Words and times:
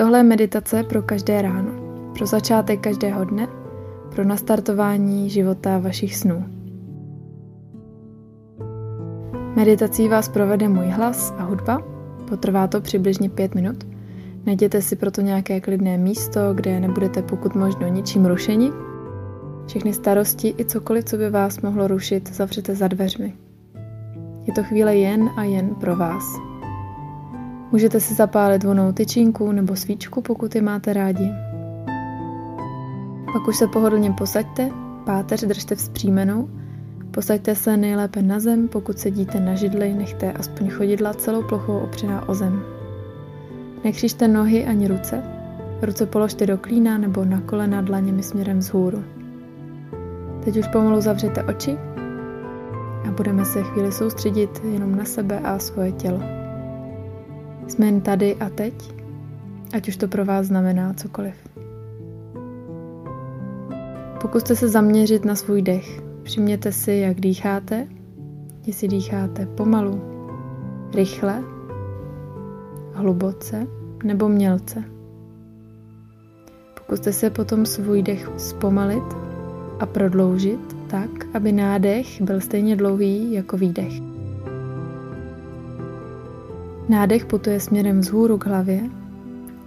Tohle 0.00 0.18
je 0.18 0.22
meditace 0.22 0.82
pro 0.82 1.02
každé 1.02 1.42
ráno, 1.42 1.70
pro 2.16 2.26
začátek 2.26 2.80
každého 2.80 3.24
dne, 3.24 3.48
pro 4.14 4.24
nastartování 4.24 5.30
života 5.30 5.78
vašich 5.78 6.16
snů. 6.16 6.44
Meditací 9.56 10.08
vás 10.08 10.28
provede 10.28 10.68
můj 10.68 10.86
hlas 10.86 11.34
a 11.38 11.42
hudba, 11.42 11.82
potrvá 12.28 12.66
to 12.66 12.80
přibližně 12.80 13.30
pět 13.30 13.54
minut. 13.54 13.86
Najděte 14.46 14.82
si 14.82 14.96
proto 14.96 15.20
nějaké 15.20 15.60
klidné 15.60 15.98
místo, 15.98 16.40
kde 16.54 16.80
nebudete 16.80 17.22
pokud 17.22 17.54
možno 17.54 17.88
ničím 17.88 18.26
rušeni. 18.26 18.70
Všechny 19.66 19.92
starosti 19.92 20.54
i 20.58 20.64
cokoliv, 20.64 21.04
co 21.04 21.16
by 21.16 21.30
vás 21.30 21.60
mohlo 21.60 21.88
rušit, 21.88 22.34
zavřete 22.34 22.74
za 22.74 22.88
dveřmi. 22.88 23.34
Je 24.46 24.52
to 24.52 24.62
chvíle 24.62 24.96
jen 24.96 25.30
a 25.36 25.44
jen 25.44 25.74
pro 25.74 25.96
vás. 25.96 26.49
Můžete 27.72 28.00
si 28.00 28.14
zapálit 28.14 28.64
vonou 28.64 28.92
tyčinku 28.92 29.52
nebo 29.52 29.76
svíčku, 29.76 30.20
pokud 30.20 30.54
je 30.54 30.62
máte 30.62 30.92
rádi. 30.92 31.30
Pak 33.32 33.48
už 33.48 33.56
se 33.56 33.66
pohodlně 33.66 34.12
posaďte, 34.12 34.70
páteř 35.04 35.44
držte 35.44 35.74
vzpřímenou, 35.74 36.48
posaďte 37.10 37.54
se 37.54 37.76
nejlépe 37.76 38.22
na 38.22 38.40
zem, 38.40 38.68
pokud 38.68 38.98
sedíte 38.98 39.40
na 39.40 39.54
židli, 39.54 39.94
nechte 39.94 40.32
aspoň 40.32 40.70
chodidla 40.70 41.14
celou 41.14 41.42
plochou 41.42 41.78
opřená 41.78 42.28
o 42.28 42.34
zem. 42.34 42.62
Nekřižte 43.84 44.28
nohy 44.28 44.66
ani 44.66 44.88
ruce, 44.88 45.22
ruce 45.82 46.06
položte 46.06 46.46
do 46.46 46.58
klína 46.58 46.98
nebo 46.98 47.24
na 47.24 47.40
kolena 47.40 47.80
dlaněmi 47.80 48.22
směrem 48.22 48.58
vzhůru. 48.58 49.04
Teď 50.44 50.56
už 50.56 50.68
pomalu 50.68 51.00
zavřete 51.00 51.42
oči 51.42 51.78
a 53.08 53.10
budeme 53.10 53.44
se 53.44 53.62
chvíli 53.62 53.92
soustředit 53.92 54.60
jenom 54.72 54.96
na 54.96 55.04
sebe 55.04 55.40
a 55.40 55.58
svoje 55.58 55.92
tělo. 55.92 56.39
Jsme 57.70 57.86
jen 57.86 58.00
tady 58.00 58.36
a 58.36 58.50
teď, 58.50 58.74
ať 59.72 59.88
už 59.88 59.96
to 59.96 60.08
pro 60.08 60.24
vás 60.24 60.46
znamená 60.46 60.94
cokoliv. 60.94 61.34
Pokuste 64.20 64.56
se 64.56 64.68
zaměřit 64.68 65.24
na 65.24 65.34
svůj 65.34 65.62
dech. 65.62 66.02
Všimněte 66.22 66.72
si, 66.72 66.92
jak 66.92 67.20
dýcháte, 67.20 67.88
jestli 68.66 68.88
dýcháte 68.88 69.46
pomalu, 69.46 70.00
rychle, 70.94 71.44
hluboce 72.92 73.66
nebo 74.04 74.28
mělce. 74.28 74.84
Pokuste 76.74 77.12
se 77.12 77.30
potom 77.30 77.66
svůj 77.66 78.02
dech 78.02 78.30
zpomalit 78.36 79.16
a 79.80 79.86
prodloužit 79.86 80.76
tak, 80.86 81.10
aby 81.34 81.52
nádech 81.52 82.22
byl 82.22 82.40
stejně 82.40 82.76
dlouhý 82.76 83.32
jako 83.32 83.56
výdech. 83.56 84.09
Nádech 86.90 87.24
putuje 87.26 87.60
směrem 87.60 88.00
vzhůru 88.00 88.38
k 88.38 88.46
hlavě 88.46 88.80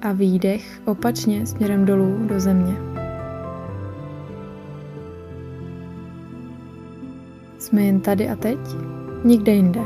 a 0.02 0.12
výdech 0.12 0.82
opačně 0.86 1.46
směrem 1.46 1.86
dolů 1.86 2.28
do 2.28 2.40
země. 2.40 2.76
Jsme 7.60 7.84
jen 7.84 8.00
tady 8.00 8.30
a 8.30 8.36
teď, 8.36 8.60
nikde 9.24 9.52
jinde. 9.52 9.80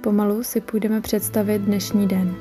Pomalu 0.00 0.42
si 0.42 0.60
půjdeme 0.60 1.00
představit 1.00 1.58
dnešní 1.58 2.06
den. 2.06 2.34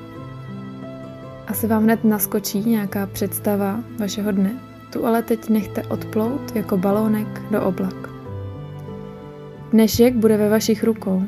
Asi 1.48 1.68
vám 1.68 1.84
hned 1.84 2.04
naskočí 2.04 2.60
nějaká 2.60 3.06
představa 3.06 3.80
vašeho 4.00 4.32
dne. 4.32 4.52
Tu 4.94 5.06
ale 5.06 5.24
teď 5.24 5.50
nechte 5.50 5.84
odplout 5.84 6.56
jako 6.56 6.78
balónek 6.78 7.42
do 7.52 7.64
oblak. 7.64 8.09
Dnešek 9.72 10.16
bude 10.16 10.38
ve 10.38 10.50
vašich 10.50 10.84
rukou. 10.84 11.24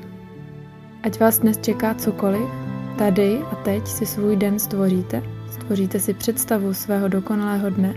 Ať 1.03 1.19
vás 1.19 1.39
dnes 1.39 1.57
čeká 1.57 1.93
cokoliv, 1.93 2.49
tady 2.97 3.37
a 3.37 3.55
teď 3.55 3.87
si 3.87 4.05
svůj 4.05 4.35
den 4.35 4.59
stvoříte. 4.59 5.23
Stvoříte 5.51 5.99
si 5.99 6.13
představu 6.13 6.73
svého 6.73 7.07
dokonalého 7.07 7.69
dne. 7.69 7.95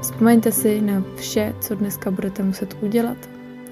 Vzpomeňte 0.00 0.52
si 0.52 0.80
na 0.80 1.04
vše, 1.16 1.54
co 1.60 1.74
dneska 1.74 2.10
budete 2.10 2.42
muset 2.42 2.76
udělat 2.82 3.16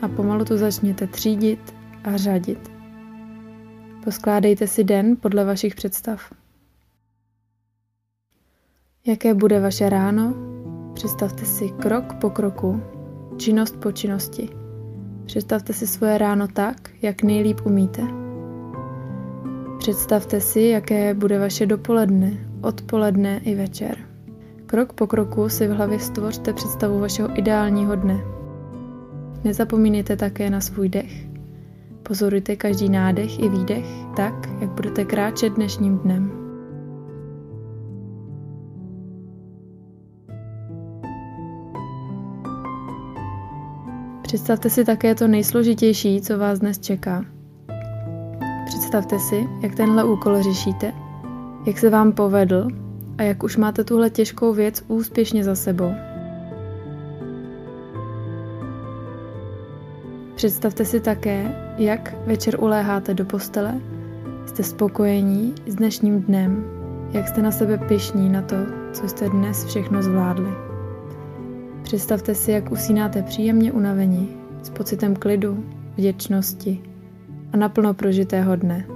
a 0.02 0.08
pomalu 0.08 0.44
to 0.44 0.58
začněte 0.58 1.06
třídit 1.06 1.74
a 2.04 2.16
řadit. 2.16 2.70
Poskládejte 4.04 4.66
si 4.66 4.84
den 4.84 5.16
podle 5.16 5.44
vašich 5.44 5.74
představ. 5.74 6.32
Jaké 9.06 9.34
bude 9.34 9.60
vaše 9.60 9.88
ráno? 9.88 10.34
Představte 10.94 11.44
si 11.44 11.68
krok 11.68 12.14
po 12.14 12.30
kroku, 12.30 12.82
činnost 13.36 13.76
po 13.76 13.92
činnosti. 13.92 14.63
Představte 15.26 15.72
si 15.72 15.86
svoje 15.86 16.18
ráno 16.18 16.48
tak, 16.48 16.90
jak 17.02 17.22
nejlíp 17.22 17.60
umíte. 17.64 18.02
Představte 19.78 20.40
si, 20.40 20.60
jaké 20.60 21.14
bude 21.14 21.38
vaše 21.38 21.66
dopoledne, 21.66 22.32
odpoledne 22.60 23.40
i 23.44 23.54
večer. 23.54 23.98
Krok 24.66 24.92
po 24.92 25.06
kroku 25.06 25.48
si 25.48 25.68
v 25.68 25.70
hlavě 25.70 25.98
stvořte 25.98 26.52
představu 26.52 27.00
vašeho 27.00 27.38
ideálního 27.38 27.96
dne. 27.96 28.20
Nezapomínejte 29.44 30.16
také 30.16 30.50
na 30.50 30.60
svůj 30.60 30.88
dech. 30.88 31.26
Pozorujte 32.02 32.56
každý 32.56 32.88
nádech 32.88 33.42
i 33.42 33.48
výdech 33.48 33.86
tak, 34.16 34.48
jak 34.60 34.70
budete 34.70 35.04
kráčet 35.04 35.52
dnešním 35.52 35.98
dnem. 35.98 36.43
Představte 44.34 44.70
si 44.70 44.84
také 44.84 45.14
to 45.14 45.28
nejsložitější, 45.28 46.20
co 46.20 46.38
vás 46.38 46.58
dnes 46.58 46.78
čeká. 46.78 47.24
Představte 48.66 49.18
si, 49.18 49.48
jak 49.62 49.74
tenhle 49.74 50.04
úkol 50.04 50.42
řešíte, 50.42 50.92
jak 51.66 51.78
se 51.78 51.90
vám 51.90 52.12
povedl 52.12 52.68
a 53.18 53.22
jak 53.22 53.42
už 53.42 53.56
máte 53.56 53.84
tuhle 53.84 54.10
těžkou 54.10 54.52
věc 54.52 54.84
úspěšně 54.88 55.44
za 55.44 55.54
sebou. 55.54 55.92
Představte 60.34 60.84
si 60.84 61.00
také, 61.00 61.54
jak 61.78 62.14
večer 62.26 62.60
uléháte 62.60 63.14
do 63.14 63.24
postele, 63.24 63.80
jste 64.46 64.62
spokojení 64.62 65.54
s 65.66 65.74
dnešním 65.74 66.22
dnem, 66.22 66.64
jak 67.12 67.28
jste 67.28 67.42
na 67.42 67.50
sebe 67.50 67.78
pišní 67.78 68.28
na 68.28 68.42
to, 68.42 68.56
co 68.92 69.08
jste 69.08 69.28
dnes 69.28 69.64
všechno 69.64 70.02
zvládli. 70.02 70.73
Představte 71.84 72.34
si, 72.34 72.50
jak 72.50 72.72
usínáte 72.72 73.22
příjemně 73.22 73.72
unavení, 73.72 74.28
s 74.62 74.70
pocitem 74.70 75.16
klidu, 75.16 75.64
vděčnosti 75.96 76.82
a 77.52 77.56
naplno 77.56 77.94
prožitého 77.94 78.56
dne. 78.56 78.86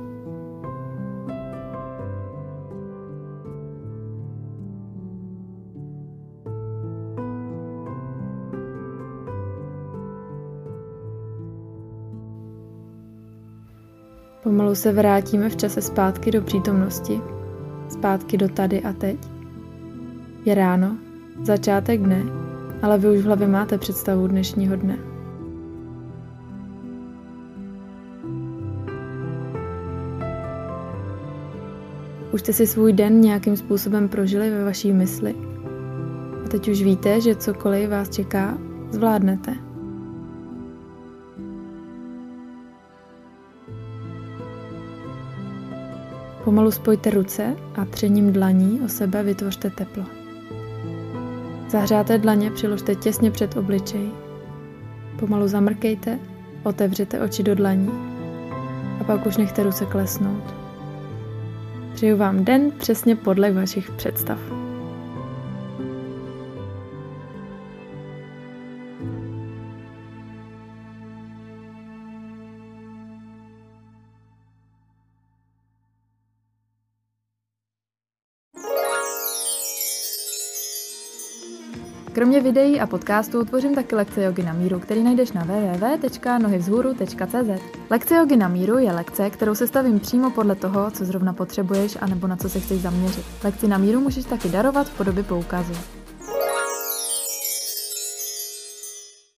Pomalu 14.43 14.75
se 14.75 14.93
vrátíme 14.93 15.49
v 15.49 15.57
čase 15.57 15.83
zpátky 15.83 16.31
do 16.31 16.43
přítomnosti, 16.43 17.21
zpátky 17.89 18.37
do 18.37 18.49
tady 18.49 18.83
a 18.83 18.93
teď. 18.93 19.19
Je 20.45 20.55
ráno, 20.55 20.97
začátek 21.43 22.01
dne, 22.01 22.48
ale 22.83 22.99
vy 22.99 23.09
už 23.09 23.19
v 23.19 23.25
hlavě 23.25 23.49
máte 23.49 23.79
představu 23.79 24.27
dnešního 24.27 24.77
dne. 24.77 24.99
Už 32.33 32.41
jste 32.41 32.53
si 32.53 32.67
svůj 32.67 32.93
den 32.93 33.21
nějakým 33.21 33.57
způsobem 33.57 34.09
prožili 34.09 34.51
ve 34.51 34.65
vaší 34.65 34.93
mysli. 34.93 35.35
A 36.45 36.49
teď 36.49 36.69
už 36.69 36.83
víte, 36.83 37.21
že 37.21 37.35
cokoliv 37.35 37.91
vás 37.91 38.09
čeká, 38.09 38.59
zvládnete. 38.91 39.55
Pomalu 46.45 46.71
spojte 46.71 47.11
ruce 47.11 47.57
a 47.77 47.85
třením 47.85 48.33
dlaní 48.33 48.81
o 48.81 48.89
sebe 48.89 49.23
vytvořte 49.23 49.71
teplo. 49.71 50.18
Zahřáté 51.69 52.19
dlaně 52.19 52.51
přiložte 52.51 52.95
těsně 52.95 53.31
před 53.31 53.57
obličej. 53.57 54.11
Pomalu 55.19 55.49
zamrkejte, 55.49 56.19
otevřete 56.63 57.21
oči 57.21 57.43
do 57.43 57.55
dlaní 57.55 57.91
a 59.01 59.05
pak 59.05 59.27
už 59.27 59.37
nechte 59.37 59.63
ruce 59.63 59.87
klesnout. 59.87 60.55
Přeju 61.95 62.17
vám 62.17 62.45
den 62.45 62.71
přesně 62.79 63.17
podle 63.17 63.53
vašich 63.53 63.91
představ. 63.91 64.68
Kromě 82.19 82.41
videí 82.41 82.81
a 82.81 82.87
podcastů 82.87 83.45
tvořím 83.45 83.75
taky 83.75 83.95
lekce 83.95 84.23
jogy 84.23 84.43
na 84.43 84.53
míru, 84.53 84.81
který 84.81 85.03
najdeš 85.03 85.33
na 85.33 85.45
www.nohyvzhůru.cz. 85.45 87.63
Lekce 87.91 88.17
jogy 88.17 88.37
na 88.37 88.49
míru 88.49 88.79
je 88.79 88.93
lekce, 88.93 89.31
kterou 89.31 89.55
se 89.55 89.67
stavím 89.67 90.01
přímo 90.01 90.31
podle 90.31 90.55
toho, 90.55 90.91
co 90.91 91.05
zrovna 91.05 91.33
potřebuješ 91.33 91.99
anebo 92.01 92.27
na 92.27 92.37
co 92.37 92.49
se 92.49 92.61
chceš 92.61 92.81
zaměřit. 92.81 93.25
Lekci 93.45 93.69
na 93.69 93.79
míru 93.79 94.01
můžeš 94.01 94.25
taky 94.25 94.49
darovat 94.49 94.89
v 94.89 94.97
podobě 94.97 95.23
poukazu. 95.23 95.98